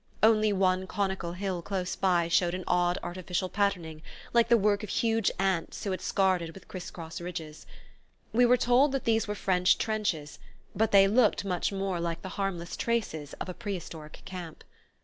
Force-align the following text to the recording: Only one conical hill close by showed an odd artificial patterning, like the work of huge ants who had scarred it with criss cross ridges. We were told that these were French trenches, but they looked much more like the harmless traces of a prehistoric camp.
Only 0.23 0.51
one 0.51 0.87
conical 0.87 1.33
hill 1.33 1.61
close 1.61 1.95
by 1.95 2.27
showed 2.27 2.55
an 2.55 2.63
odd 2.65 2.97
artificial 3.03 3.49
patterning, 3.49 4.01
like 4.33 4.49
the 4.49 4.57
work 4.57 4.81
of 4.81 4.89
huge 4.89 5.29
ants 5.37 5.83
who 5.83 5.91
had 5.91 6.01
scarred 6.01 6.41
it 6.41 6.55
with 6.55 6.67
criss 6.67 6.89
cross 6.89 7.21
ridges. 7.21 7.67
We 8.33 8.47
were 8.47 8.57
told 8.57 8.93
that 8.93 9.05
these 9.05 9.27
were 9.27 9.35
French 9.35 9.77
trenches, 9.77 10.39
but 10.75 10.91
they 10.91 11.07
looked 11.07 11.45
much 11.45 11.71
more 11.71 11.99
like 11.99 12.23
the 12.23 12.29
harmless 12.39 12.75
traces 12.75 13.33
of 13.33 13.47
a 13.47 13.53
prehistoric 13.53 14.23
camp. 14.25 14.63